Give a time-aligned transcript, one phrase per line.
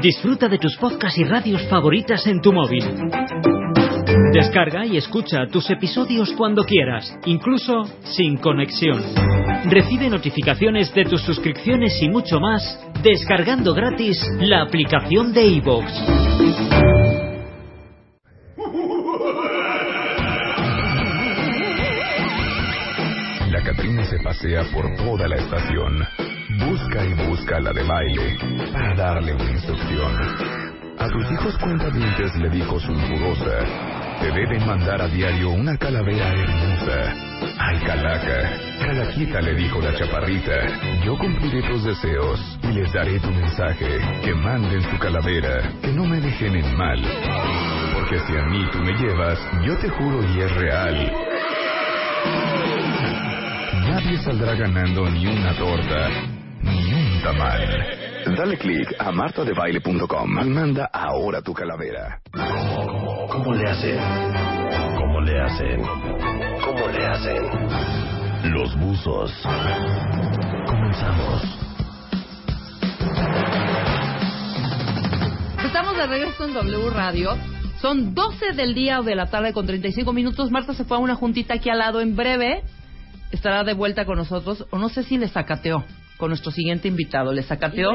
[0.00, 2.84] Disfruta de tus podcasts y radios favoritas en tu móvil.
[4.32, 9.02] Descarga y escucha tus episodios cuando quieras, incluso sin conexión.
[9.64, 15.84] Recibe notificaciones de tus suscripciones y mucho más descargando gratis la aplicación de iVoox.
[23.50, 26.35] La Catrina se pasea por toda la estación.
[26.58, 28.38] Busca y busca la de baile
[28.72, 30.12] para darle una instrucción.
[30.98, 33.58] A tus hijos cuentavientes le dijo su murosa,
[34.20, 37.12] te deben mandar a diario una calavera hermosa.
[37.58, 40.52] Ay, calaca, calaquita le dijo la chaparrita,
[41.04, 46.04] yo cumpliré tus deseos y les daré tu mensaje, que manden su calavera, que no
[46.06, 47.02] me dejen en mal.
[47.92, 51.12] Porque si a mí tú me llevas, yo te juro y es real.
[53.90, 56.08] Nadie saldrá ganando ni una torta,
[57.26, 62.20] Dale click a martadebaile.com y manda ahora tu calavera.
[62.32, 63.98] ¿Cómo le hacen?
[64.96, 65.82] ¿Cómo le hacen?
[66.64, 68.52] ¿Cómo le hacen?
[68.52, 69.32] Los buzos.
[70.66, 71.42] Comenzamos.
[75.64, 77.36] Estamos de regreso en W Radio.
[77.80, 80.52] Son 12 del día o de la tarde con 35 minutos.
[80.52, 82.00] Marta se fue a una juntita aquí al lado.
[82.00, 82.62] En breve
[83.32, 84.64] estará de vuelta con nosotros.
[84.70, 85.84] O no sé si le sacateó
[86.16, 87.32] con nuestro siguiente invitado.
[87.32, 87.90] Le sacateó.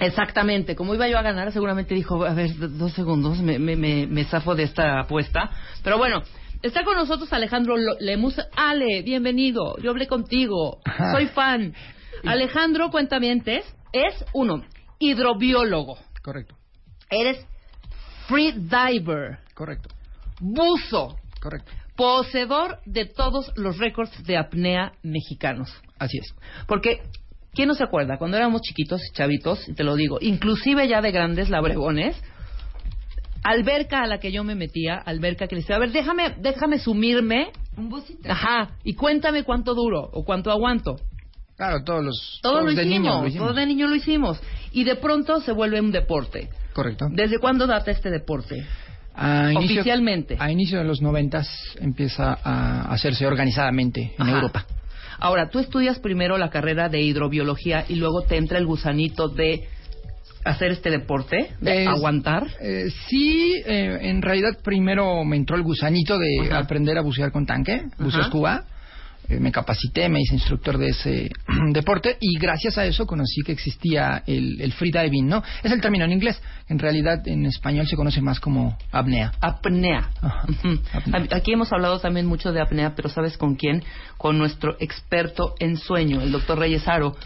[0.00, 0.74] Exactamente.
[0.76, 4.24] Como iba yo a ganar, seguramente dijo, a ver, dos segundos, me, me, me, me
[4.24, 5.50] zafo de esta apuesta.
[5.82, 6.22] Pero bueno,
[6.62, 8.40] está con nosotros Alejandro Lemus.
[8.56, 9.76] Ale, bienvenido.
[9.78, 10.80] Yo hablé contigo.
[11.12, 11.74] Soy fan.
[12.24, 14.62] Alejandro Cuentamientes es, uno,
[14.98, 15.98] hidrobiólogo.
[16.22, 16.54] Correcto,
[17.10, 17.44] Eres
[18.28, 19.88] free diver, correcto,
[20.40, 21.72] buzo, correcto.
[21.96, 25.68] poseedor de todos los récords de apnea mexicanos.
[26.02, 26.34] Así es.
[26.66, 27.00] Porque,
[27.54, 28.18] ¿quién no se acuerda?
[28.18, 32.16] Cuando éramos chiquitos, chavitos, y te lo digo, inclusive ya de grandes labrebones,
[33.44, 36.78] alberca a la que yo me metía, alberca que le decía, a ver, déjame, déjame
[36.78, 37.50] sumirme.
[37.76, 37.90] Un
[38.28, 40.96] Ajá, y cuéntame cuánto duro o cuánto aguanto.
[41.56, 42.38] Claro, todos los.
[42.42, 43.46] Todo todos lo de hicimos, niño lo hicimos.
[43.48, 44.40] todo de niño lo hicimos.
[44.72, 46.48] Y de pronto se vuelve un deporte.
[46.72, 47.06] Correcto.
[47.10, 48.66] ¿Desde cuándo data este deporte?
[49.14, 50.36] A inicio- Oficialmente.
[50.38, 51.48] A inicio de los noventas
[51.80, 54.32] empieza a hacerse organizadamente en Ajá.
[54.32, 54.66] Europa.
[55.24, 59.68] Ahora, tú estudias primero la carrera de hidrobiología y luego te entra el gusanito de
[60.44, 62.48] hacer este deporte, de Es- aguantar.
[62.60, 66.58] Eh, sí, eh, en realidad primero me entró el gusanito de Ajá.
[66.58, 68.30] aprender a bucear con tanque, buceo Ajá.
[69.32, 71.30] Eh, me capacité, me hice instructor de ese
[71.72, 75.42] deporte y gracias a eso conocí que existía el, el freediving, ¿no?
[75.62, 76.40] Es el término en inglés.
[76.68, 79.32] En realidad en español se conoce más como apnea.
[79.40, 80.10] Apnea.
[81.30, 83.82] Aquí hemos hablado también mucho de apnea, pero ¿sabes con quién?
[84.18, 87.16] Con nuestro experto en sueño, el doctor Reyes Aro.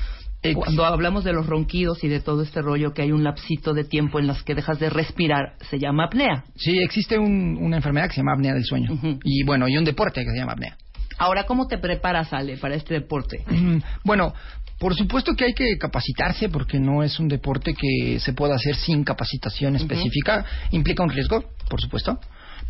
[0.55, 3.83] Cuando hablamos de los ronquidos y de todo este rollo, que hay un lapsito de
[3.83, 6.44] tiempo en las que dejas de respirar, se llama apnea.
[6.55, 8.91] Sí, existe un- una enfermedad que se llama apnea del sueño.
[9.25, 10.77] Y bueno, y un deporte que se llama apnea.
[11.19, 13.44] Ahora, ¿cómo te preparas, Ale, para este deporte?
[13.49, 14.34] Mm, Bueno,
[14.78, 18.75] por supuesto que hay que capacitarse porque no es un deporte que se pueda hacer
[18.77, 20.44] sin capacitación específica.
[20.71, 22.19] Implica un riesgo, por supuesto,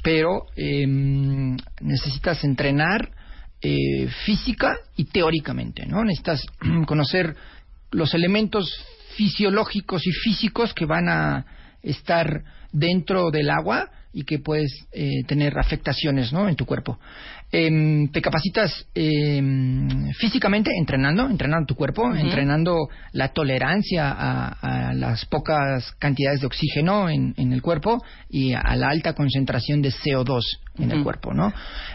[0.03, 3.11] pero em, necesitas entrenar
[3.61, 6.05] eh, física y teóricamente, ¿no?
[6.05, 6.47] Necesitas
[6.87, 7.35] conocer
[7.91, 8.71] los elementos
[9.17, 11.47] fisiológicos y físicos que van a
[11.83, 16.49] estar dentro del agua y que puedes eh, tener afectaciones ¿no?
[16.49, 16.99] en tu cuerpo.
[17.53, 25.27] Em, te capacitas em, físicamente entrenando, entrenando tu cuerpo, entrenando la tolerancia a, a las
[25.27, 30.43] pocas cantidades de oxígeno en, en el cuerpo y a la alta concentración de CO2
[30.79, 31.53] en el cuerpo, ¿no?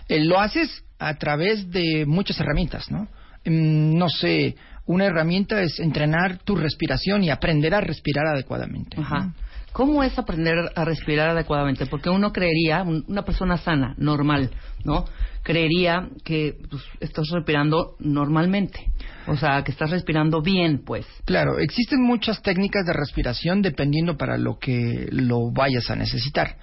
[0.07, 3.07] Eh, lo haces a través de muchas herramientas, ¿no?
[3.44, 8.97] Em, no sé, una herramienta es entrenar tu respiración y aprender a respirar adecuadamente.
[8.97, 9.33] ¿no?
[9.73, 11.85] ¿Cómo es aprender a respirar adecuadamente?
[11.85, 14.50] Porque uno creería, un- una persona sana, normal,
[14.83, 15.06] ¿no?
[15.44, 18.85] Creería que pues, estás respirando normalmente.
[19.27, 21.06] O sea, que estás respirando bien, pues.
[21.25, 26.57] Claro, existen muchas técnicas de respiración dependiendo para lo que lo vayas a necesitar.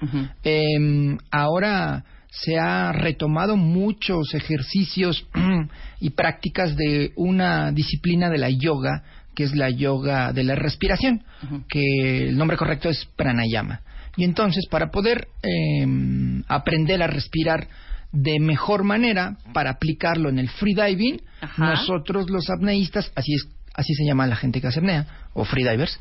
[0.45, 5.27] Em, ahora se ha retomado muchos ejercicios
[6.01, 9.03] y prácticas de una disciplina de la yoga
[9.39, 11.23] que es la yoga de la respiración,
[11.69, 13.83] que el nombre correcto es pranayama.
[14.17, 17.69] Y entonces, para poder em, aprender a respirar
[18.11, 21.23] de mejor manera, para aplicarlo en el freediving,
[21.57, 26.01] nosotros los apneístas, así es así se llama la gente que hace apnea, o freedivers,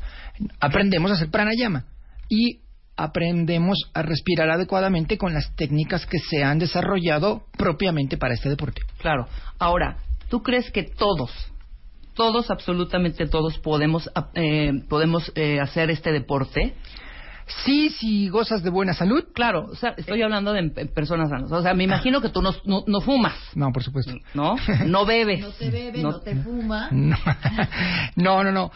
[0.58, 1.84] aprendemos a hacer pranayama.
[2.28, 2.62] Y
[2.96, 8.82] aprendemos a respirar adecuadamente con las técnicas que se han desarrollado propiamente para este deporte.
[8.98, 9.28] Claro.
[9.60, 9.98] Ahora,
[10.28, 11.30] ¿tú crees que todos,
[12.18, 16.74] todos, absolutamente todos, podemos, eh, podemos eh, hacer este deporte?
[17.64, 19.24] Sí, si gozas de buena salud.
[19.32, 21.50] Claro, o sea, estoy hablando de personas sanas.
[21.50, 23.34] O sea, me imagino que tú no, no, fumas.
[23.54, 24.12] No, por supuesto.
[24.34, 24.56] ¿No?
[24.84, 25.40] No bebes.
[25.40, 26.90] No te bebes, no, te fuma.
[28.16, 28.42] No.
[28.42, 28.70] no, no,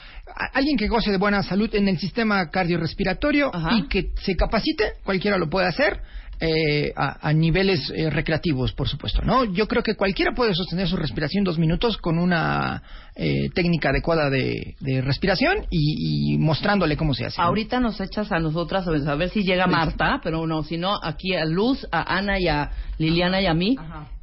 [0.54, 5.36] Alguien que goce de buena salud en el sistema cardiorrespiratorio y que se capacite, cualquiera
[5.36, 6.00] lo puede hacer
[6.44, 9.22] eh, a, niveles eh, recreativos, por supuesto.
[9.22, 9.44] ¿no?
[9.44, 12.82] Yo creo que cualquiera puede sostener su respiración dos minutos con una
[13.14, 17.40] eh, técnica adecuada de, respiración y, mostrándole cómo se hace.
[17.40, 21.32] Ahorita nos echas a nosotras a ver si llega Marta, pero no, si no, aquí
[21.36, 23.76] a Luz, a Ana y a Liliana y a mí,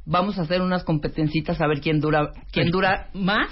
[0.04, 3.48] vamos a hacer unas competencitas a ver quién dura, quién dura más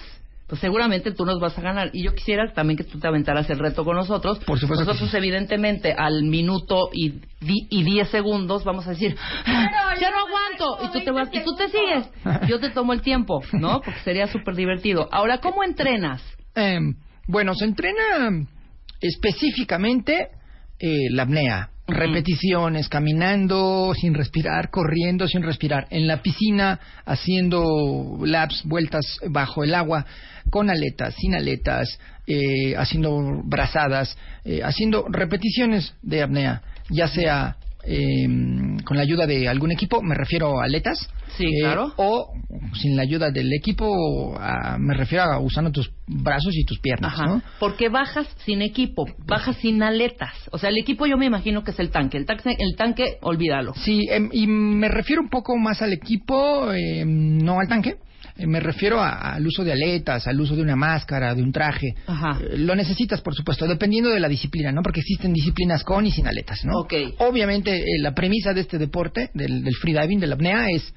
[0.49, 1.91] pues seguramente tú nos vas a ganar.
[1.93, 4.39] Y yo quisiera también que tú te aventaras el reto con nosotros.
[4.41, 4.87] Por supuesto.
[4.87, 9.15] Nosotros, evidentemente, al minuto y, y diez segundos vamos a decir,
[9.45, 10.85] ah, ya no aguanto.
[10.85, 12.49] Y tú, te, y tú te sigues.
[12.49, 13.83] Yo te tomo el tiempo, ¿no?
[13.83, 15.07] Porque sería súper divertido.
[15.13, 16.23] Ahora, ¿cómo entrenas?
[16.55, 16.95] Em,
[17.27, 18.47] bueno, se entrena
[19.01, 20.29] específicamente
[20.81, 28.63] eh, la apnea repeticiones, caminando sin respirar, corriendo sin respirar, en la piscina haciendo laps,
[28.65, 30.05] vueltas bajo el agua,
[30.51, 38.81] con aletas, sin aletas, eh, haciendo brazadas, eh, haciendo repeticiones de apnea, ya sea Em,
[38.81, 41.09] con la ayuda de algún equipo, me refiero a aletas.
[41.37, 41.93] Sí, eh, claro.
[41.97, 42.33] O
[42.75, 44.37] sin la ayuda del equipo,
[44.79, 47.15] me refiero a usando tus brazos y tus piernas.
[47.15, 47.43] Ajá.
[47.61, 50.35] Porque bajas sin equipo, bajas sin aletas.
[50.51, 52.19] O sea, el equipo yo me imagino que es el tanque.
[52.19, 53.75] El, tanque, el tanque olvídalo.
[53.75, 57.97] Sí, em, y me refiero un poco más al equipo, em, no al tanque.
[58.39, 61.95] Eh, me refiero al uso de aletas, al uso de una máscara, de un traje.
[62.07, 62.39] Ajá.
[62.41, 64.83] Eh, lo necesitas, por supuesto, dependiendo de la disciplina, ¿no?
[64.83, 66.79] Porque existen disciplinas con y sin aletas, ¿no?
[66.81, 67.15] Okay.
[67.19, 70.95] Obviamente, eh, la premisa de este deporte, del, del freediving, de la apnea, es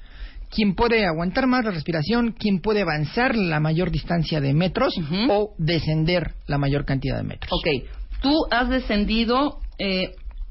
[0.50, 4.94] quién puede aguantar más la respiración, quién puede avanzar la mayor distancia de metros
[5.28, 7.50] o descender la mayor cantidad de metros.
[7.50, 7.88] Ok,
[8.20, 9.58] tú has descendido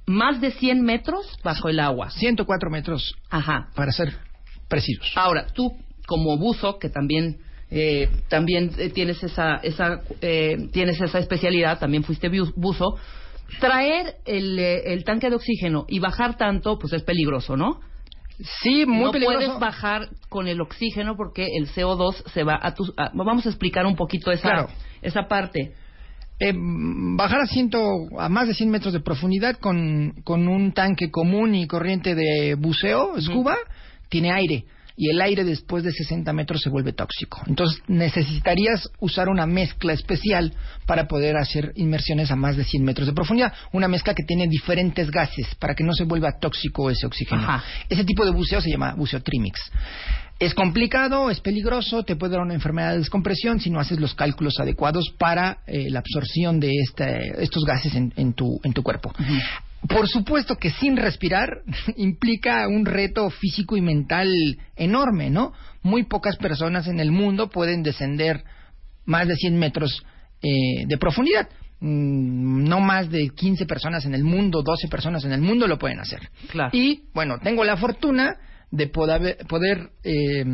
[0.08, 2.10] más de 100 metros bajo el agua.
[2.10, 3.16] 104 metros.
[3.30, 3.70] Ajá.
[3.76, 4.14] Para ser
[4.68, 5.12] precisos.
[5.16, 5.72] Ahora, tú
[6.12, 7.38] como buzo, que también
[7.69, 12.98] eh, también eh, tienes esa, esa eh, tienes esa especialidad, también fuiste buzo,
[13.62, 17.80] traer el, el, tanque de oxígeno y bajar tanto, pues es peligroso, ¿no?
[18.62, 19.38] Sí, muy no peligroso.
[19.38, 22.94] puedes bajar con el oxígeno porque el CO2 se va a tus...
[23.14, 24.68] vamos a explicar un poquito esa,
[25.02, 25.72] esa parte.
[26.42, 27.80] bajar a, ciento,
[28.19, 32.56] a más de 100 metros de profundidad con, con un tanque común y corriente de
[32.56, 33.56] buceo, scuba,
[34.10, 34.66] tiene aire
[35.01, 37.42] y el aire después de 60 metros se vuelve tóxico.
[37.48, 40.53] Entonces necesitarías usar una mezcla especial
[40.86, 43.51] para poder hacer inmersiones a más de 100 metros de profundidad.
[43.71, 47.48] Una mezcla que tiene diferentes gases para que no se vuelva tóxico ese oxígeno.
[47.89, 49.59] Ese tipo de buceo se llama buceo trimix.
[50.38, 54.13] Es complicado, es peligroso, te puede dar una enfermedad de descompresión si no haces los
[54.13, 59.11] cálculos adecuados para eh, la absorción de este, estos gases en, tu, en tu cuerpo.
[59.88, 61.64] Por supuesto que sin respirar
[61.97, 64.30] implica un reto físico y mental
[64.76, 65.54] enorme, ¿no?
[65.81, 68.44] Muy pocas personas en el mundo pueden descender
[69.06, 70.04] más de 100 metros
[70.42, 71.50] eh, de profundidad.
[71.80, 75.80] Mm, no más de 15 personas en el mundo, 12 personas en el mundo lo
[75.80, 76.30] pueden hacer.
[76.73, 78.38] Y bueno, tengo la fortuna
[78.71, 80.45] de poder, poder eh,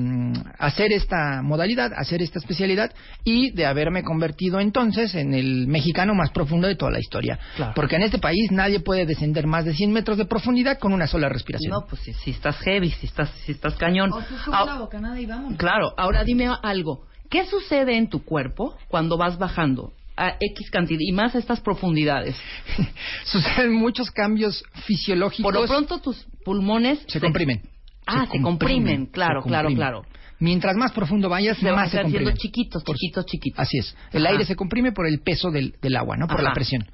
[0.58, 2.92] hacer esta modalidad, hacer esta especialidad
[3.24, 7.40] y de haberme convertido entonces en el mexicano más profundo de toda la historia.
[7.76, 11.06] Porque en este país nadie puede descender más de 100 metros de profundidad con una
[11.06, 11.72] sola respiración.
[11.72, 14.12] No, pues si, estás heavy, si estás, si estás cañón.
[14.12, 14.20] O
[14.52, 14.88] ah,
[15.20, 15.56] y vamos.
[15.58, 17.06] Claro, ahora dime algo.
[17.30, 19.94] ¿Qué sucede en tu cuerpo cuando vas bajando?
[20.20, 22.36] a X cantidad y más a estas profundidades.
[23.26, 25.44] Suceden muchos cambios fisiológicos.
[25.44, 27.62] Por lo pronto tus pulmones se comprimen.
[28.08, 30.04] Ah, se, comprimen, claro, claro, claro.
[30.40, 32.36] Mientras más profundo vayas, más se comprimen.
[32.36, 33.60] chiquitos, chiquitos, chiquitos.
[33.60, 33.96] Así es.
[34.14, 36.28] El aire se comprime por el peso del, agua, ¿no?
[36.28, 36.86] Por la presión.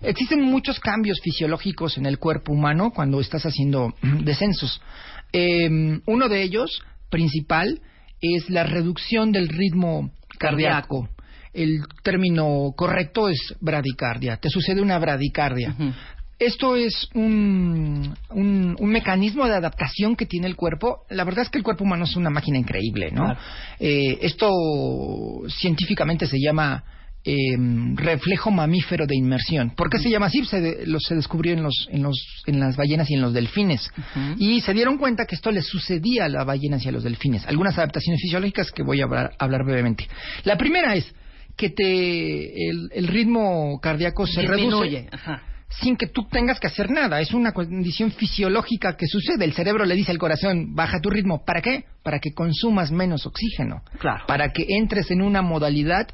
[0.00, 4.80] Existen muchos cambios fisiológicos en el cuerpo humano cuando estás haciendo descensos.
[5.32, 7.80] Em, uno de ellos, principal,
[8.20, 11.08] es la reducción del ritmo cardíaco.
[11.52, 14.38] El término correcto es bradicardia.
[14.38, 15.74] Te sucede una bradicardia.
[16.38, 21.00] Esto es un, un, mecanismo de adaptación que tiene el cuerpo.
[21.10, 23.36] La verdad es que el cuerpo humano es una máquina increíble, ¿no?
[23.80, 24.48] Eh, esto
[25.48, 26.84] científicamente se llama
[27.24, 29.70] em, reflejo mamífero de inmersión.
[29.70, 30.44] ¿Por qué se llama así?
[30.44, 32.16] Se, de- lo- se descubrió en, los, en, los,
[32.46, 33.90] en las ballenas y en los delfines.
[34.38, 37.44] Y se dieron cuenta que esto le sucedía a las ballenas y a los delfines.
[37.46, 40.06] Algunas adaptaciones fisiológicas que voy a hablar, hablar brevemente.
[40.44, 41.12] La primera es
[41.56, 45.00] que te, el, el ritmo cardíaco se Disminuye.
[45.00, 45.42] reduce Ajá.
[45.68, 47.20] Sin que tú tengas que hacer nada.
[47.20, 49.44] Es una condición fisiológica que sucede.
[49.44, 51.44] El cerebro le dice al corazón, baja tu ritmo.
[51.44, 51.84] ¿Para qué?
[52.02, 53.82] Para que consumas menos oxígeno.
[53.98, 54.24] Claro.
[54.26, 56.08] Para que entres en una modalidad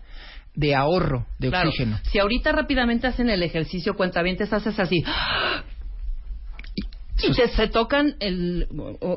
[0.57, 1.69] de ahorro de Claro.
[1.71, 1.99] oxígeno.
[2.11, 5.05] Si ahorita rápidamente hacen el ejercicio cuentavientes, haces así.
[7.23, 8.67] Y te, se tocan el,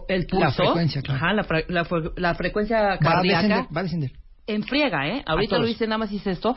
[0.07, 0.45] el pulso.
[0.45, 1.17] La frecuencia, claro.
[1.25, 3.41] Ajá, la, fre- la fre- la frecuencia Va a cardíaca.
[3.41, 3.75] descender.
[3.75, 4.11] Va a descender.
[4.45, 5.23] En friega, ¿eh?
[5.25, 6.55] Ahorita lo hice nada más hice esto.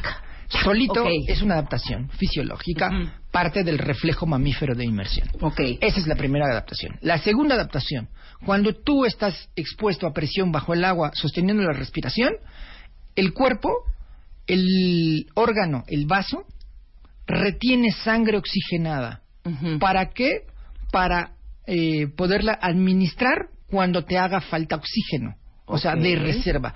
[0.00, 0.22] Tac.
[0.62, 2.90] Solito es una adaptación fisiológica,
[3.30, 5.28] parte del reflejo mamífero de inmersión.
[5.80, 6.98] Esa es la primera adaptación.
[7.00, 8.08] La segunda adaptación,
[8.44, 12.34] cuando tú estás expuesto a presión bajo el agua sosteniendo la respiración,
[13.16, 13.70] el cuerpo,
[14.46, 16.44] el órgano, el vaso,
[17.26, 19.22] retiene sangre oxigenada.
[19.80, 20.46] ¿Para qué?
[20.92, 21.32] Para
[21.66, 25.34] eh, poderla administrar cuando te haga falta oxígeno.
[25.64, 26.74] O sea, de reserva.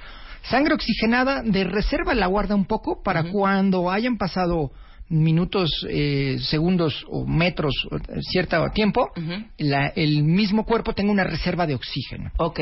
[0.50, 4.70] Sangre oxigenada de reserva la guarda un poco para cuando hayan pasado
[5.08, 9.10] minutos, eh, segundos o metros, o, eh, cierto tiempo,
[9.58, 12.30] la- el mismo cuerpo tenga una reserva de oxígeno.
[12.38, 12.60] Ok.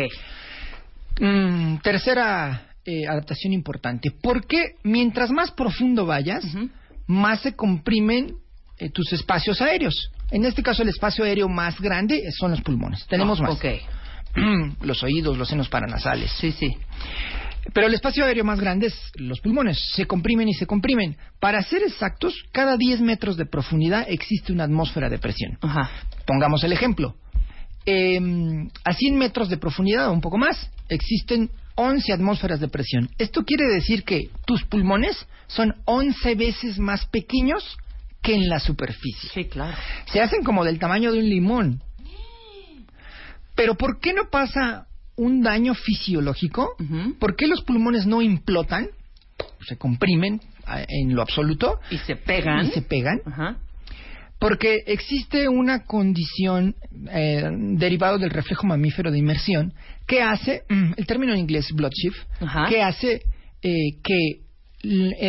[1.21, 4.11] Mm, tercera eh, adaptación importante.
[4.23, 6.45] Porque mientras más profundo vayas,
[7.07, 8.35] más se comprimen
[8.79, 10.11] eh, tus espacios aéreos.
[10.31, 13.07] En este caso, el espacio aéreo más grande son los pulmones.
[13.07, 13.53] Tenemos Ah, más.
[13.53, 13.65] Ok.
[14.83, 16.31] los oídos, los senos paranasales.
[16.33, 16.77] Sí, sí.
[17.73, 19.79] Pero el espacio aéreo más grande es los pulmones.
[19.95, 21.17] Se comprimen y se comprimen.
[21.41, 25.59] Para ser exactos, cada 10 metros de profundidad existe una atmósfera de presión.
[25.63, 25.91] Ajá.
[26.27, 27.17] Pongamos el ejemplo.
[27.87, 28.19] Eh,
[28.85, 33.11] a 100 metros de profundidad o un poco más, existen 11 atmósferas de presión.
[33.19, 37.77] Esto quiere decir que tus pulmones son 11 veces más pequeños
[38.23, 39.31] que en la superficie.
[39.35, 39.77] Sí, claro.
[40.11, 41.83] Se hacen como del tamaño de un limón.
[43.55, 46.75] Pero ¿por qué no pasa un daño fisiológico?
[46.79, 47.19] Ujú.
[47.19, 48.89] ¿Por qué los pulmones no implotan?
[49.67, 50.41] Se comprimen
[50.75, 52.67] eh, en lo absoluto Y se pegan.
[52.67, 53.21] y se pegan.
[54.39, 56.75] Porque existe una condición
[57.11, 59.73] eh, derivado del reflejo mamífero de inmersión
[60.07, 62.19] que hace, mm, el término en inglés blood shift,
[62.69, 63.23] que hace
[63.63, 63.71] eh,
[64.03, 64.44] que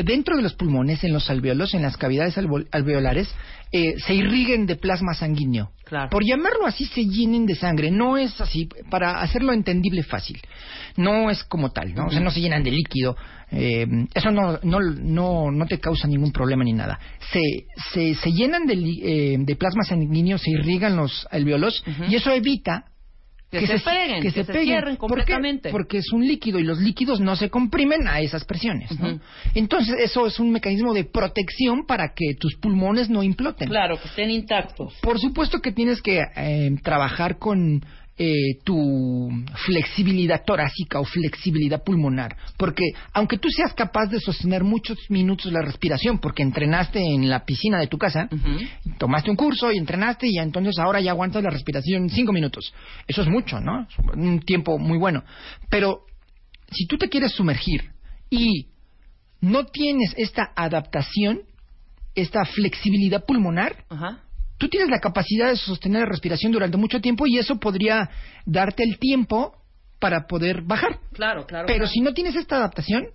[0.03, 3.33] dentro de los pulmones, en los alveolos, en las cavidades alveolares,
[3.71, 5.71] eh, se irriguen de plasma sanguíneo.
[5.85, 6.09] Claro.
[6.09, 7.91] Por llamarlo así, se llenen de sangre.
[7.91, 10.39] No es así, para hacerlo entendible fácil.
[10.97, 12.07] No es como tal, ¿no?
[12.07, 13.15] O sea, no se llenan de líquido.
[13.51, 16.99] eh, eso no, no, no, no te causa ningún problema ni nada.
[17.31, 17.41] Se,
[17.93, 22.85] se, se llenan de, eh, de plasma sanguíneo, se irrigan los alveolos y eso evita
[23.51, 24.63] Que se peguen, que se peguen.
[24.63, 25.69] cierren completamente.
[25.69, 28.91] Porque es un líquido y los líquidos no se comprimen a esas presiones.
[28.99, 29.19] ¿no?
[29.53, 33.69] Entonces, eso es un mecanismo de protección para que tus pulmones no imploten.
[33.69, 34.95] Claro, que estén intactos.
[35.01, 37.85] Por supuesto que tienes que eh, trabajar con
[38.17, 39.29] eh, tu
[39.65, 45.61] flexibilidad torácica o flexibilidad pulmonar, porque aunque tú seas capaz de sostener muchos minutos la
[45.61, 48.29] respiración, porque entrenaste en la piscina de tu casa,
[48.97, 52.73] tomaste un curso y entrenaste y entonces ahora ya aguantas la respiración cinco minutos.
[53.05, 53.81] Eso es mucho, ¿no?
[53.81, 55.23] Es un tiempo muy bueno.
[55.69, 56.05] Pero
[56.71, 57.91] si tú te quieres sumergir
[58.29, 58.67] y
[59.41, 61.41] no tienes esta adaptación,
[62.15, 64.24] esta flexibilidad pulmonar, Ajá.
[64.57, 68.09] Tú tienes la capacidad de sostener la respiración durante mucho tiempo y eso podría
[68.45, 69.55] darte el tiempo
[69.99, 70.99] para poder bajar.
[71.13, 71.65] Claro, claro.
[71.67, 71.91] Pero claro.
[71.91, 73.07] si no tienes esta adaptación,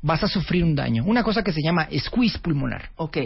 [0.00, 1.04] vas a sufrir un daño.
[1.04, 2.90] Una cosa que se llama squeeze pulmonar.
[2.96, 3.18] Ok.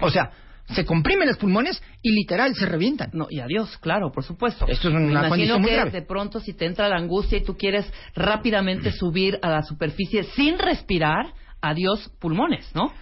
[0.00, 0.30] O sea,
[0.66, 3.10] se comprimen los pulmones y literal se revientan.
[3.12, 4.66] No, y adiós, claro, por supuesto.
[4.66, 5.90] Esto es una Me imagino condición muy que grave.
[5.90, 10.24] de pronto si te entra la angustia y tú quieres rápidamente subir a la superficie
[10.24, 12.92] sin respirar, adiós pulmones, ¿no?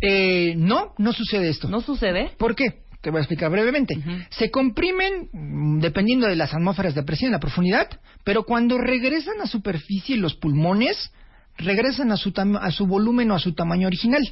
[0.00, 1.68] Eh, no, no sucede esto.
[1.68, 2.32] ¿No sucede?
[2.38, 2.83] ¿Por qué?
[3.04, 3.98] Te voy a explicar brevemente.
[4.30, 9.42] Se comprimen mm, dependiendo de las atmósferas de presión y la profundidad, pero cuando regresan
[9.42, 11.12] a superficie los pulmones
[11.58, 14.26] regresan a su, a su volumen o a su tamaño original.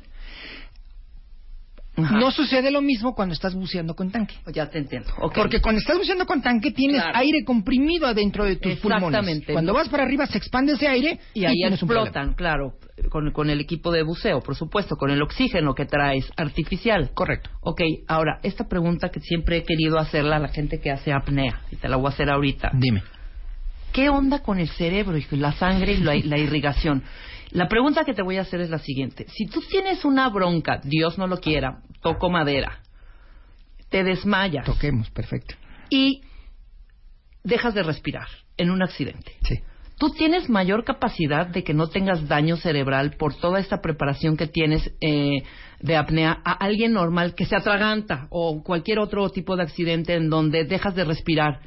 [1.97, 2.19] Ajá.
[2.19, 4.35] No sucede lo mismo cuando estás buceando con tanque.
[4.53, 5.11] Ya te entiendo.
[5.35, 7.19] Porque cuando estás buceando con tanque tienes Claro.
[7.19, 9.09] aire comprimido adentro de tus pulmones.
[9.09, 9.53] Exactamente.
[9.53, 12.07] Cuando vas para arriba se expande ese aire y ahí un problema.
[12.09, 12.75] explotan, claro,
[13.11, 17.11] con, con el equipo de buceo, por supuesto, con el oxígeno que traes artificial.
[17.15, 17.51] Correcto.
[17.61, 21.61] Ok, ahora, esta pregunta que siempre he querido hacerla a la gente que hace apnea,
[21.71, 22.71] y te la voy a hacer ahorita.
[22.75, 23.03] Dime.
[23.93, 27.03] ¿Qué onda con el cerebro y la sangre y la, la irrigación?
[27.51, 29.27] La pregunta que te voy a hacer es la siguiente.
[29.29, 32.81] Si tú tienes una bronca, Dios no lo quiera, toco madera,
[33.91, 35.55] te desmayas Toquemos, perfecto.
[35.91, 36.23] y
[37.45, 39.61] dejas de respirar en un accidente, Sí.
[39.99, 44.47] tú tienes mayor capacidad de que no tengas daño cerebral por toda esta preparación que
[44.47, 45.43] tienes eh,
[45.81, 50.31] de apnea a alguien normal que se atraganta o cualquier otro tipo de accidente en
[50.31, 51.61] donde dejas de respirar.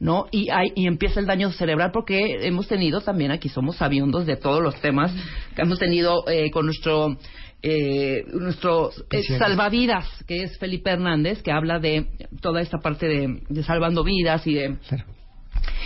[0.00, 0.26] ¿No?
[0.32, 4.36] Y, hay, y empieza el daño cerebral porque hemos tenido también, aquí somos sabiondos de
[4.36, 5.12] todos los temas
[5.54, 7.16] que hemos tenido eh, con nuestro
[7.62, 12.06] eh, nuestro eh, salvavidas, que es Felipe Hernández, que habla de
[12.40, 14.78] toda esta parte de, de salvando vidas y de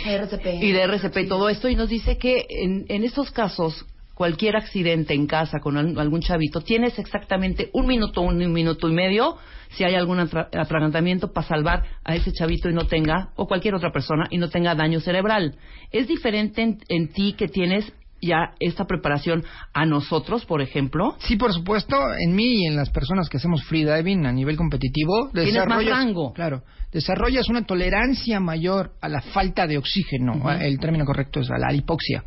[0.05, 0.63] RCP.
[0.63, 4.55] y de RCP y todo esto y nos dice que en, en estos casos cualquier
[4.55, 9.37] accidente en casa con al- algún chavito tienes exactamente un minuto un, minuto y medio
[9.69, 13.75] si hay algún atra- atragantamiento para salvar a ese chavito y no tenga o cualquier
[13.75, 15.55] otra persona y no tenga daño cerebral.
[15.91, 17.91] Es diferente en, en ti que tienes
[18.21, 19.43] ya esta preparación
[19.73, 23.63] a nosotros por ejemplo Sí, por supuesto, en mí y en las personas que hacemos
[23.65, 26.33] freediving a nivel competitivo, Tienes más desarrollas, rango.
[26.33, 31.57] claro, desarrollas una tolerancia mayor a la falta de oxígeno, el término correcto es a
[31.57, 32.23] la hipoxia.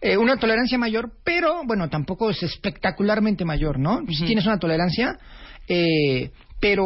[0.00, 4.00] Eh, una tolerancia mayor, pero bueno, tampoco es espectacularmente mayor, ¿no?
[4.08, 5.18] Si tienes una tolerancia,
[5.68, 6.84] eh, pero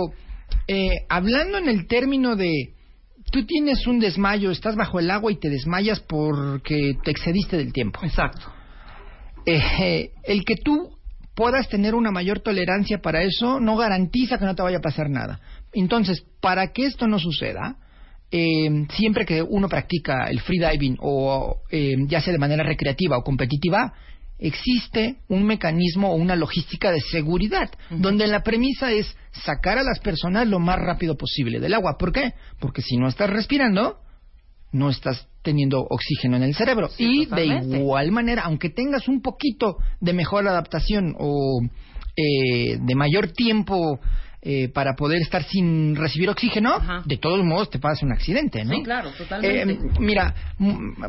[0.66, 2.74] eh, hablando en el término de
[3.34, 7.72] tú tienes un desmayo, estás bajo el agua y te desmayas porque te excediste del
[7.72, 7.98] tiempo.
[8.04, 8.46] exacto
[9.44, 10.96] Eh, el que tú
[11.34, 15.10] puedas tener una mayor tolerancia para eso no garantiza que no te vaya a pasar
[15.10, 15.40] nada.
[15.72, 17.76] Entonces, para que esto no suceda,
[18.30, 23.24] eh, siempre que uno practica el freediving o eh, ya sea de manera recreativa o
[23.24, 23.94] competitiva,
[24.44, 30.00] existe un mecanismo o una logística de seguridad, donde la premisa es sacar a las
[30.00, 31.96] personas lo más rápido posible del agua.
[31.98, 32.34] ¿Por qué?
[32.60, 34.00] Porque si no estás respirando,
[34.70, 36.88] no estás teniendo oxígeno en el cerebro.
[36.88, 37.68] Sí, y totalmente.
[37.68, 41.62] de igual manera, aunque tengas un poquito de mejor adaptación o
[42.14, 43.98] eh, de mayor tiempo
[44.46, 47.02] eh, para poder estar sin recibir oxígeno, Ajá.
[47.06, 48.74] de todos modos te pasa un accidente, ¿no?
[48.74, 49.72] Sí, claro, totalmente.
[49.72, 50.34] Eh, mira,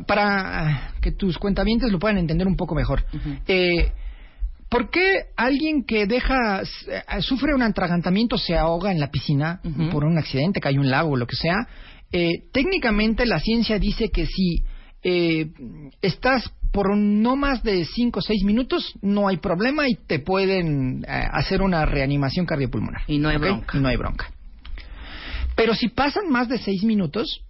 [0.08, 3.04] para ah, que tus cuentavientes lo puedan entender un poco mejor.
[3.48, 3.92] eh,
[4.70, 9.60] ¿Por qué alguien que deja, eh, sufre un atragantamiento, se ahoga en la piscina
[9.92, 11.68] por un accidente, cae un lago o lo que sea?
[12.12, 14.64] Eh, técnicamente la ciencia dice que si
[15.08, 15.52] eh,
[16.02, 21.06] estás por no más de 5 o 6 minutos, no hay problema y te pueden
[21.08, 23.04] eh, hacer una reanimación cardiopulmonar.
[23.08, 23.78] Y no hay bronca.
[23.78, 24.32] Y no hay bronca.
[25.56, 27.42] Pero si pasan más de 6 minutos,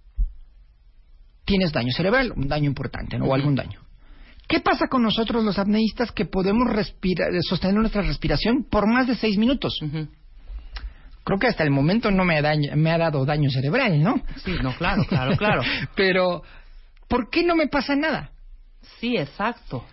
[1.46, 3.24] tienes daño cerebral, un daño importante, ¿no?
[3.24, 3.80] O algún daño.
[4.48, 9.16] ¿Qué pasa con nosotros los apneístas que podemos respirar, sostener nuestra respiración por más de
[9.16, 9.80] seis minutos?
[9.82, 10.08] Ujú.
[11.24, 14.22] Creo que hasta el momento no me ha, daño- me ha dado daño cerebral, ¿no?
[14.44, 15.62] sí no claro claro claro
[15.96, 16.42] Pero,
[17.08, 18.32] ¿por qué no me pasa nada?
[19.00, 19.84] sí exacto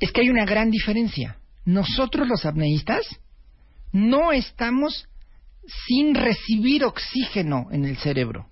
[0.00, 1.36] Es que hay una gran diferencia.
[1.64, 3.02] Nosotros los apneístas
[3.92, 5.08] no estamos
[5.86, 8.46] sin recibir oxígeno en el cerebro.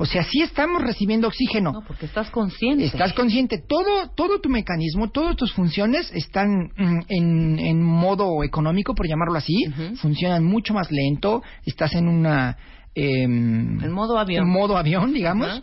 [0.00, 1.72] O sea, sí estamos recibiendo oxígeno.
[1.72, 2.84] No, porque estás consciente.
[2.84, 3.58] Estás consciente.
[3.58, 9.36] Todo, todo tu mecanismo, todas tus funciones están mm, en, en modo económico, por llamarlo
[9.38, 9.54] así.
[9.96, 11.42] Funcionan mucho más lento.
[11.66, 12.56] Estás en una...
[12.94, 14.44] em, En modo avión.
[14.44, 15.62] En modo avión, digamos.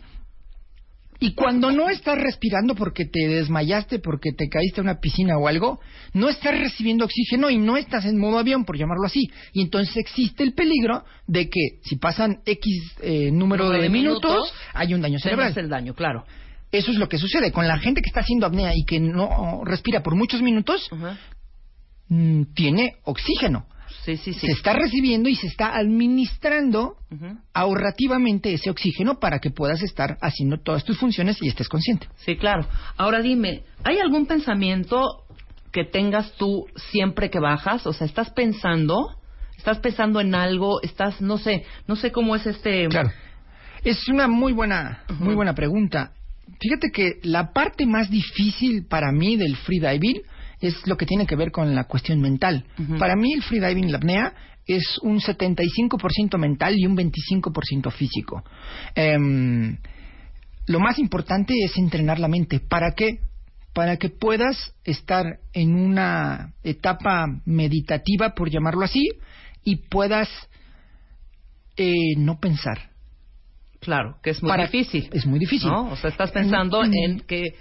[1.20, 5.48] Y cuando no estás respirando porque te desmayaste, porque te caíste a una piscina o
[5.48, 5.80] algo,
[6.14, 9.30] no estás recibiendo oxígeno y no estás en modo avión, por llamarlo así.
[9.54, 13.90] Y entonces existe el peligro de que si pasan X eh, número Número de, de
[13.90, 15.54] minutos, minutos, hay un daño cerebral.
[15.56, 16.26] El daño, claro.
[16.72, 17.52] Eso es lo que sucede.
[17.52, 20.90] Con la gente que está haciendo apnea y que no respira por muchos minutos,
[22.10, 23.68] mm, tiene oxígeno.
[24.06, 24.46] Sí, sí, sí.
[24.46, 26.98] Se está recibiendo y se está administrando
[27.54, 32.08] ahorrativamente ese oxígeno para que puedas estar haciendo todas tus funciones y estés consciente.
[32.18, 32.68] Sí, claro.
[32.98, 35.24] Ahora dime, ¿hay algún pensamiento
[35.72, 37.88] que tengas tú siempre que bajas?
[37.88, 39.08] O sea, ¿estás pensando?
[39.58, 40.82] ¿Estás pensando en algo?
[40.84, 42.88] ¿Estás, no sé, no sé cómo es este...
[42.88, 43.12] Claro.
[43.84, 46.12] Es una muy buena, muy buena pregunta.
[46.60, 50.22] Fíjate que la parte más difícil para mí del freediving
[50.66, 52.66] es lo que tiene que ver con la cuestión mental.
[53.00, 54.34] Para mí el freediving, la apnea,
[54.66, 58.44] es un 75% mental y un 25% físico.
[58.96, 59.78] Em,
[60.68, 62.60] lo más importante es entrenar la mente.
[62.60, 63.20] ¿Para qué?
[63.74, 69.08] Para que puedas estar en una etapa meditativa, por llamarlo así,
[69.64, 70.30] y puedas
[71.78, 72.90] eh, no pensar.
[73.82, 75.10] Claro, que es muy Para- difícil.
[75.14, 75.70] Es muy difícil.
[75.70, 75.92] ¿no?
[75.92, 77.54] O sea, estás pensando en que...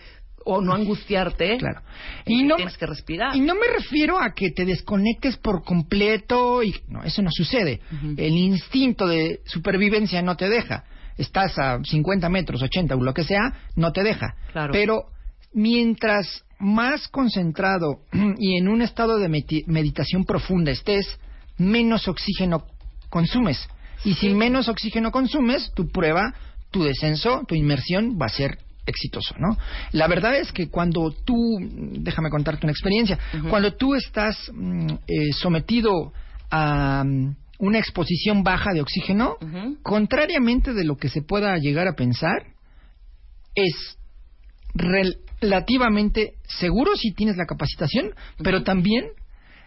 [0.44, 1.56] O no angustiarte.
[1.58, 1.80] Claro.
[2.26, 3.34] Y no, tienes que respirar.
[3.34, 7.80] y no me refiero a que te desconectes por completo y no, eso no sucede.
[8.16, 10.84] El instinto de supervivencia no te deja.
[11.16, 14.34] Estás a 50 metros, 80 o lo que sea, no te deja.
[14.52, 14.72] Claro.
[14.72, 15.04] Pero
[15.52, 18.00] mientras más concentrado
[18.38, 21.18] y en un estado de meditación profunda estés,
[21.56, 22.66] menos oxígeno
[23.08, 23.68] consumes.
[24.04, 26.34] Y si menos oxígeno consumes, tu prueba,
[26.70, 29.56] tu descenso, tu inmersión va a ser exitoso, ¿no?
[29.92, 33.18] La verdad es que cuando tú, déjame contarte una experiencia,
[33.48, 36.12] cuando tú estás mm, eh, sometido
[36.50, 39.36] a mm, una exposición baja de oxígeno,
[39.82, 42.46] contrariamente de lo que se pueda llegar a pensar,
[43.54, 43.96] es
[44.74, 48.10] relativamente seguro si tienes la capacitación,
[48.42, 49.06] pero también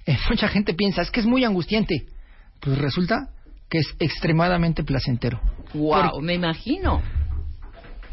[0.06, 2.06] eh, mucha gente piensa, es que es muy angustiante.
[2.60, 3.30] Pues resulta
[3.70, 5.40] que es extremadamente placentero.
[5.74, 7.02] Wow, me imagino.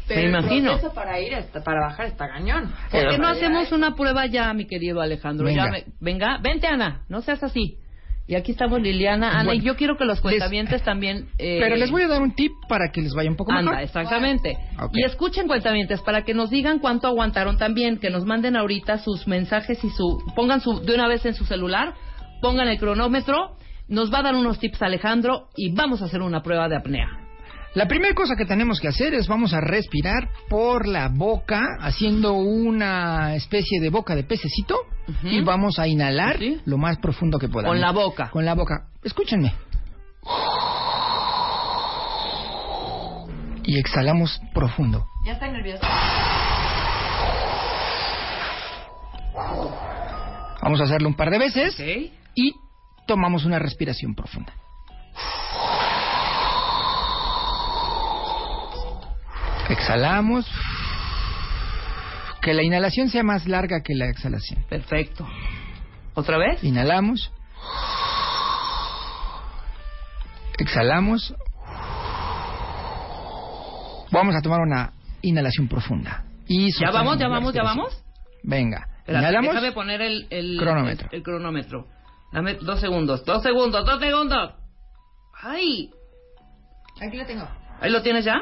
[0.09, 0.71] Me imagino.
[0.71, 2.71] Proceso para ir, hasta- para bajar está cañón.
[2.91, 5.45] ¿Por qué no hacemos una prueba ya, mi querido Alejandro?
[5.45, 5.65] Venga.
[5.65, 7.77] Ya me- venga, vente Ana, no seas así.
[8.27, 11.27] Y aquí estamos Liliana, Ana, Bueno, y yo quiero que los les- cuentavientes también...
[11.37, 13.69] eh, Pero les voy a dar un tip para que les vaya un poco Anda,
[13.71, 13.83] mejor.
[13.83, 14.57] exactamente.
[14.93, 19.27] Y escuchen cuentamientos para que nos digan cuánto aguantaron también, que nos manden ahorita sus
[19.27, 21.93] mensajes y su pongan su de una vez en su celular,
[22.41, 26.41] pongan el cronómetro, nos va a dar unos tips Alejandro y vamos a hacer una
[26.41, 27.07] prueba de apnea.
[27.75, 32.33] La primera cosa que tenemos que hacer es vamos a respirar por la boca, haciendo
[32.33, 34.77] una especie de boca de pececito
[35.23, 36.61] y vamos a inhalar Sí.
[36.65, 37.73] lo más profundo que podamos.
[37.73, 38.29] Con la boca.
[38.31, 38.87] Con la boca.
[39.03, 39.53] Escúchenme.
[43.65, 45.05] Y exhalamos profundo.
[45.25, 45.85] Ya está nervioso.
[50.61, 51.77] Vamos a hacerlo un par de veces
[52.35, 52.53] y
[53.05, 54.53] tomamos una respiración profunda.
[59.69, 60.45] Exhalamos.
[62.41, 64.63] Que la inhalación sea más larga que la exhalación.
[64.69, 65.27] Perfecto.
[66.13, 66.63] ¿Otra vez?
[66.63, 67.31] Inhalamos.
[70.57, 71.33] Exhalamos.
[74.11, 76.23] Vamos a tomar una inhalación profunda.
[76.47, 78.03] Y ¿Ya vamos, ya vamos, ya vamos?
[78.43, 78.87] Venga.
[78.99, 79.53] Espérate, Inhalamos.
[79.55, 81.09] déjame poner el, el Cronómetro.
[81.11, 81.87] El, el cronómetro.
[82.31, 84.53] Dame dos segundos, dos segundos, dos segundos.
[85.41, 85.89] ¡Ay!
[87.01, 87.47] Aquí lo tengo.
[87.81, 88.35] ¿Ahí lo tienes ya?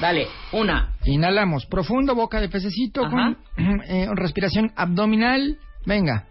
[0.00, 0.92] Dale, una.
[1.04, 3.36] Inhalamos profundo, boca de pececito Ajá.
[3.56, 5.58] con eh, respiración abdominal.
[5.84, 6.26] Venga.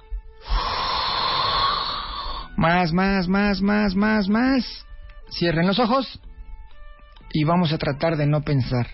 [2.57, 4.85] Más, más, más, más, más, más.
[5.29, 6.19] Cierren los ojos
[7.33, 8.87] y vamos a tratar de no pensar.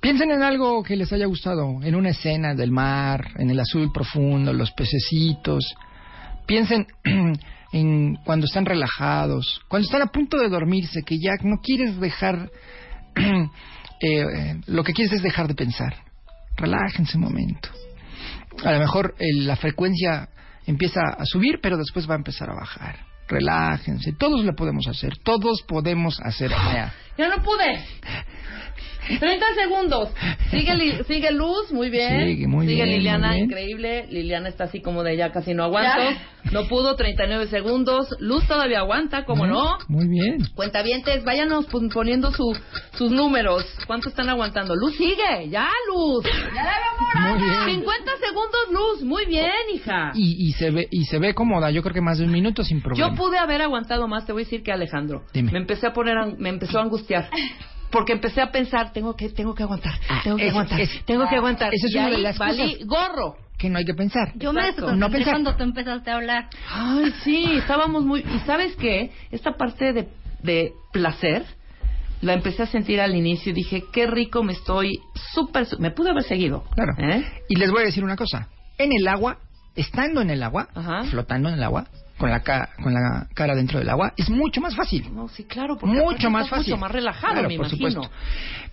[0.00, 3.92] Piensen en algo que les haya gustado, en una escena del mar, en el azul
[3.92, 5.74] profundo, los pececitos.
[6.44, 6.86] Piensen
[7.72, 12.50] en cuando están relajados, cuando están a punto de dormirse, que ya no quieres dejar,
[14.00, 15.94] eh, lo que quieres es dejar de pensar.
[16.56, 17.68] Relájense un momento.
[18.64, 20.28] A lo mejor eh, la frecuencia
[20.66, 22.98] empieza a subir, pero después va a empezar a bajar.
[23.28, 26.50] Relájense, todos lo podemos hacer, todos podemos hacer.
[27.18, 27.84] ¡Ya no pude!
[29.18, 30.08] 30 segundos.
[30.50, 32.26] Sigue, Li- sigue Luz, muy bien.
[32.28, 33.44] Sigue, muy bien, Liliana, muy bien.
[33.46, 34.06] increíble.
[34.10, 36.02] Liliana está así como de ya casi no aguanto.
[36.52, 38.08] No pudo, 39 segundos.
[38.20, 39.78] Luz todavía aguanta, ¿cómo no?
[39.88, 40.38] Muy bien.
[40.54, 42.56] Cuentavientes, váyanos pon- poniendo su,
[42.94, 43.64] sus números.
[43.86, 44.74] ¿Cuánto están aguantando?
[44.76, 46.24] Luz sigue, ya Luz.
[47.20, 47.64] Muy bien.
[47.80, 50.12] 50 segundos Luz, muy bien, hija.
[50.14, 52.62] Y, y se ve y se ve cómoda, yo creo que más de un minuto
[52.64, 53.08] sin problema.
[53.10, 55.24] Yo pude haber aguantado más, te voy a decir que Alejandro.
[55.32, 55.52] Dime.
[55.52, 57.28] Me empecé a poner, me empezó a angustiar.
[57.92, 59.92] Porque empecé a pensar, tengo que, tengo que aguantar,
[60.24, 61.72] tengo que aguantar, tengo que aguantar.
[61.74, 62.86] esa es Y una de las valí cosas.
[62.88, 63.36] gorro.
[63.58, 64.32] que no hay que pensar.
[64.36, 64.62] Yo me.
[64.96, 65.34] No pensar.
[65.34, 66.48] cuando tú empezaste a hablar.
[66.70, 68.20] Ay, sí, estábamos muy...
[68.20, 69.12] ¿Y sabes qué?
[69.30, 70.08] Esta parte de,
[70.42, 71.44] de placer
[72.22, 74.98] la empecé a sentir al inicio y dije, qué rico me estoy,
[75.34, 75.66] súper...
[75.78, 76.64] Me pude haber seguido.
[76.74, 76.92] Claro.
[76.98, 77.24] ¿Eh?
[77.48, 78.48] Y les voy a decir una cosa.
[78.78, 79.38] En el agua,
[79.76, 81.02] estando en el agua, Ajá.
[81.04, 81.86] flotando en el agua,
[82.18, 85.08] con la, ca- con la cara dentro del agua, es mucho más fácil.
[85.14, 86.72] No, sí, claro, porque mucho más fácil.
[86.72, 87.90] mucho más relajado, Claro, me por imagino.
[87.90, 88.14] supuesto.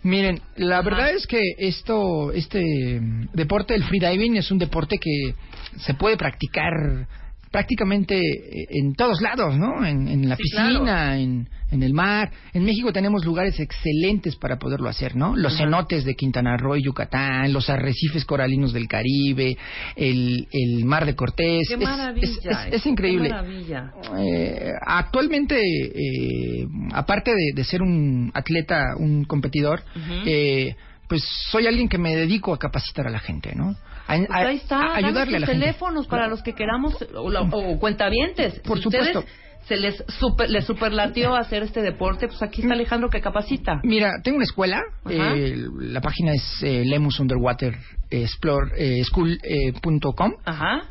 [0.04, 0.89] Miren, la Ajá.
[0.89, 2.99] verdad es que esto, este
[3.34, 5.34] deporte, el freediving, es un deporte que
[5.78, 7.08] se puede practicar
[7.52, 9.86] prácticamente eh, en todos lados, ¿no?
[9.86, 11.14] En, en la Sí, piscina, claro.
[11.20, 12.32] en, en el mar.
[12.54, 15.36] En México tenemos lugares excelentes para poderlo hacer, ¿no?
[15.36, 19.58] Los cenotes de Quintana Roo y Yucatán, los arrecifes coralinos del Caribe,
[19.96, 21.68] el, el mar de Cortés.
[21.68, 22.28] Qué Es- maravilla.
[22.68, 23.30] es- es- increíble.
[23.30, 23.92] maravilla.
[24.18, 29.82] Eh, actualmente, eh, aparte de, de ser un atleta, un competidor,
[30.26, 30.76] eh,
[31.08, 33.76] pues soy alguien que me dedico a capacitar a la gente, ¿no?
[34.10, 35.62] A, Pues a- ahí está, a ayudarle a la gente.
[35.62, 38.60] teléfonos para los que queramos o, la- o cuentavientes.
[38.62, 39.32] Por Si ustedes supuesto.
[39.67, 43.80] se les super, les superlatió hacer este deporte, pues aquí está Alejandro que capacita.
[43.84, 47.76] Mira, tengo una escuela, eh, la página es eh, Lemus Underwater
[48.10, 50.34] Explore eh, School.com.
[50.45, 50.84] Ajá.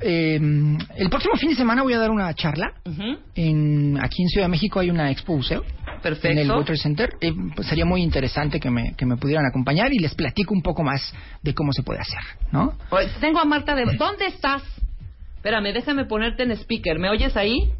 [0.00, 0.36] Eh,
[0.96, 2.72] el próximo fin de semana voy a dar una charla.
[3.34, 5.64] En, aquí en Ciudad de México hay una expo museo.
[6.02, 6.28] Perfecto.
[6.28, 7.14] En el Water Center.
[7.20, 10.62] Eh, pues sería muy interesante que me, que me pudieran acompañar y les platico un
[10.62, 12.20] poco más de cómo se puede hacer,
[12.52, 12.76] ¿no?
[12.90, 13.84] Oye, Tengo a Marta de...
[13.96, 14.62] ¿Dónde estás?
[15.36, 16.98] Espérame, déjame ponerte en speaker.
[16.98, 17.72] ¿Me oyes ahí?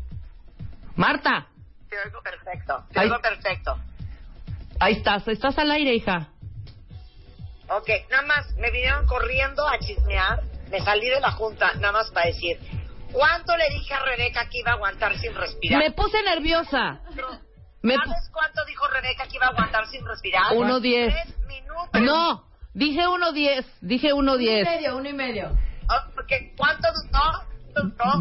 [0.96, 1.46] Marta.
[1.88, 3.78] Te oigo perfecto, te oigo perfecto.
[4.80, 6.28] Ahí estás, estás al aire, hija.
[7.68, 10.40] Ok, nada más, me vinieron corriendo a chismear,
[10.74, 12.58] me salí de la junta, nada más para decir,
[13.12, 15.78] ¿cuánto le dije a Rebeca que iba a aguantar sin respirar?
[15.78, 17.00] Me puse nerviosa.
[17.82, 20.52] Me ¿Sabes cuánto dijo Rebeca que iba a aguantar sin respirar?
[20.52, 21.12] Uno diez.
[21.14, 22.00] Tres minutos.
[22.00, 24.66] No, dije uno diez, dije uno diez.
[24.66, 25.56] medio, uno y medio.
[25.88, 27.54] Ah, porque ¿Cuánto duró?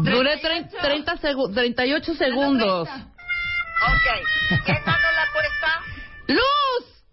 [0.02, 2.88] Duró Duré tre- 30 segu- 38 segundos.
[2.88, 5.80] Ok, ¿quién ganó la apuesta?
[6.28, 7.04] ¡Luz!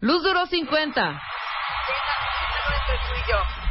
[0.00, 0.92] Luz duró 50.
[1.02, 3.67] ¿Quién ganó entre tú y yo?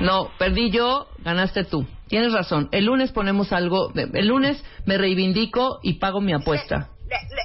[0.00, 1.86] No, perdí yo, ganaste tú.
[2.08, 2.68] Tienes razón.
[2.72, 3.92] El lunes ponemos algo.
[3.94, 6.88] El lunes me reivindico y pago mi apuesta.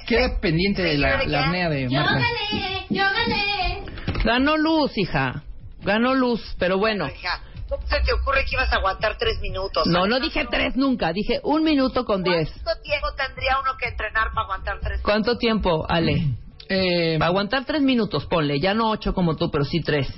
[0.06, 2.12] Queda pendiente de la, la apnea de Yo Marta.
[2.14, 3.82] gané, yo gané.
[4.24, 5.42] Ganó Luz, hija.
[5.82, 7.06] Ganó Luz, pero bueno.
[7.08, 9.86] Hija, ¿cómo se te ocurre que ibas a aguantar tres minutos?
[9.86, 11.12] No, no dije tres nunca.
[11.12, 12.50] Dije un minuto con diez.
[12.62, 16.28] ¿Cuánto tiempo tendría uno que entrenar para aguantar tres ¿Cuánto tiempo, Ale?
[16.68, 18.58] Eh, Para aguantar tres minutos, ponle.
[18.60, 20.08] Ya no ocho como tú, pero sí tres.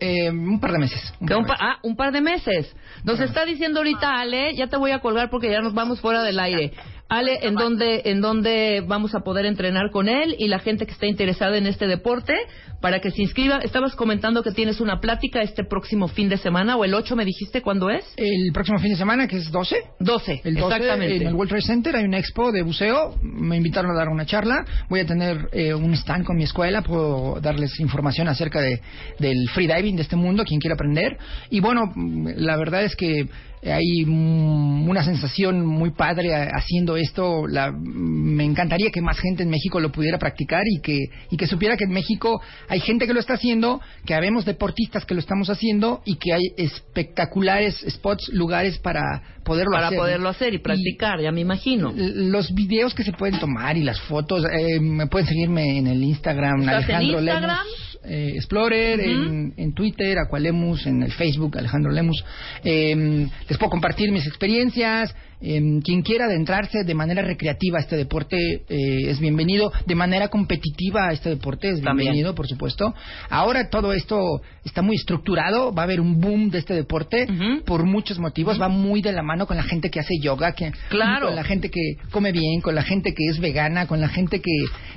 [0.00, 1.14] Eh, un par de meses.
[1.20, 2.74] un pa- ah, un par de meses.
[3.04, 6.22] Nos está diciendo ahorita Ale, ya te voy a colgar porque ya nos vamos fuera
[6.22, 6.72] del aire.
[7.08, 10.92] Ale, ¿en dónde, ¿en dónde vamos a poder entrenar con él y la gente que
[10.92, 12.34] esté interesada en este deporte
[12.82, 13.60] para que se inscriba?
[13.62, 17.24] Estabas comentando que tienes una plática este próximo fin de semana o el 8 me
[17.24, 18.04] dijiste cuándo es.
[18.16, 21.16] El próximo fin de semana, que es 12, 12, El 12 exactamente.
[21.16, 23.16] en el World Trade Center hay una expo de buceo.
[23.22, 24.66] Me invitaron a dar una charla.
[24.90, 26.82] Voy a tener eh, un stand con mi escuela.
[26.82, 28.82] Puedo darles información acerca de,
[29.18, 31.16] del freediving de este mundo, quien quiera aprender.
[31.48, 33.28] Y bueno, mm, la verdad es que
[33.62, 37.46] hay mm, una sensación muy padre haciendo esto.
[37.46, 40.98] La- mm, me encantaría que más gente en México lo pudiera practicar y que,
[41.30, 45.04] y que supiera que en México hay gente que lo está haciendo, que habemos deportistas
[45.04, 49.98] que lo estamos haciendo y que hay espectaculares spots, lugares para poderlo para hacer.
[49.98, 51.92] poderlo hacer y practicar, ya me imagino.
[51.96, 56.02] Los videos que se pueden tomar y las fotos, eh, me pueden seguirme en el
[56.02, 57.66] Instagram, ¿Estás en Alejandro Instagram?
[57.66, 62.24] Lemus eh, Explorer, en, en Twitter, Aqualemus, en el Facebook, Alejandro Lemus.
[62.64, 65.14] Eh, les puedo compartir mis experiencias.
[65.40, 68.36] Eh, quien quiera adentrarse de manera recreativa a este deporte
[68.68, 69.70] eh, es bienvenido.
[69.86, 72.06] De manera competitiva a este deporte es También.
[72.06, 72.92] bienvenido, por supuesto.
[73.30, 75.72] Ahora todo esto está muy estructurado.
[75.72, 77.26] Va a haber un boom de este deporte
[77.64, 78.60] por muchos motivos.
[78.60, 81.26] Va muy de la mano con la gente que hace yoga, que, Claro.
[81.28, 84.40] con la gente que come bien, con la gente que es vegana, con la gente
[84.40, 84.50] que,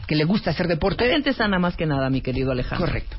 [0.07, 1.07] que le gusta hacer La deporte.
[1.09, 2.87] gente sana más que nada, mi querido Alejandro.
[2.87, 3.15] Correcto.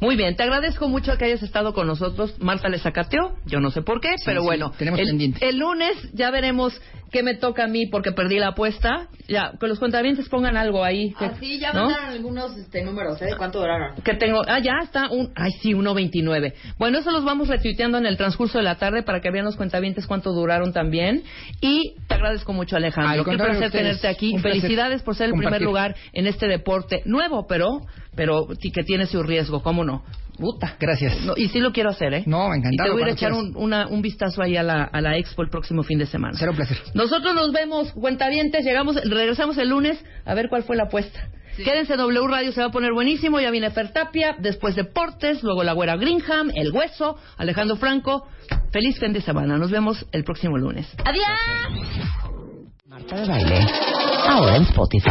[0.00, 2.34] Muy bien, te agradezco mucho que hayas estado con nosotros.
[2.40, 4.72] Marta le sacateó, yo no sé por qué, pero sí, bueno.
[4.78, 5.46] tenemos el, pendiente.
[5.46, 9.08] el lunes ya veremos qué me toca a mí porque perdí la apuesta.
[9.28, 11.12] Ya, que los cuentavientes pongan algo ahí.
[11.18, 11.86] Que, Así ya ¿no?
[11.86, 13.26] mandaron algunos este, números, ¿eh?
[13.26, 13.94] ¿De cuánto duraron?
[14.02, 16.54] Que tengo, ah, ya está un, ay sí, 1.29.
[16.78, 19.56] Bueno, eso los vamos retuiteando en el transcurso de la tarde para que vean los
[19.56, 21.22] cuentavientes cuánto duraron también.
[21.60, 23.10] Y te agradezco mucho, Alejandro.
[23.10, 23.72] Al Qué placer ustedes.
[23.72, 24.38] tenerte aquí.
[24.38, 27.80] Felicidades por ser el primer lugar en este deporte nuevo, pero,
[28.14, 30.02] pero sí que tiene su riesgo, ¿cómo no?
[30.38, 30.76] Puta.
[30.80, 31.20] Gracias.
[31.24, 32.22] No, y sí lo quiero hacer, ¿eh?
[32.26, 34.56] No, encantado, Y te voy a ir a cuando echar un, una- un vistazo ahí
[34.56, 36.38] a la, a la expo el próximo fin de semana.
[36.38, 36.78] Será un placer.
[36.94, 41.28] Nosotros nos vemos, cuentavientes, llegamos, regresamos el lunes a ver cuál fue la apuesta.
[41.62, 43.38] Quédense en W Radio, se va a poner buenísimo.
[43.38, 48.26] Ya viene Fer Tapia, después Deportes, luego la güera Greenham, El Hueso, Alejandro Franco.
[48.72, 49.58] Feliz fin de semana.
[49.58, 50.88] Nos vemos el próximo lunes.
[51.04, 51.26] ¡Adiós!
[52.86, 53.58] Marta de Baile,
[54.26, 55.10] ahora en Spotify.